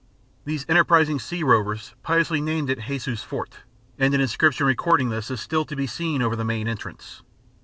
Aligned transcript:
These 0.45 0.65
enterprising 0.67 1.19
sea 1.19 1.43
rovers 1.43 1.93
piously 2.01 2.41
named 2.41 2.71
it 2.71 2.79
"Jesus 2.87 3.21
Fort," 3.21 3.59
and 3.99 4.15
an 4.15 4.19
inscription 4.21 4.65
recording 4.65 5.09
this 5.09 5.29
is 5.29 5.39
still 5.39 5.63
to 5.65 5.75
be 5.75 5.85
seen 5.85 6.23
over 6.23 6.35
the 6.35 6.43
main 6.43 6.67
entrance. 6.67 7.21